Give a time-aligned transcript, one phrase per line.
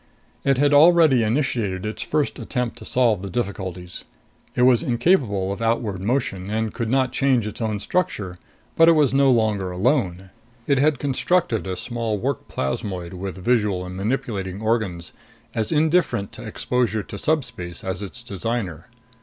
[0.43, 4.03] It had already initiated its first attempt to solve the difficulties.
[4.55, 8.39] It was incapable of outward motion and could not change its own structure,
[8.75, 10.31] but it was no longer alone.
[10.65, 15.13] It had constructed a small work plasmoid with visual and manipulating organs,
[15.53, 18.87] as indifferent to exposure to subspace as its designer.